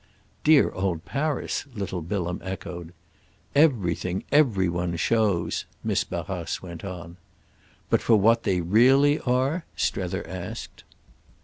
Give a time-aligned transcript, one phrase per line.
[0.43, 2.91] "Dear old Paris!" little Bilham echoed.
[3.53, 7.17] "Everything, every one shows," Miss Barrace went on.
[7.91, 10.83] "But for what they really are?" Strether asked.